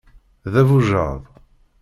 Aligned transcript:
D 0.51 0.53
abujad. 0.61 1.21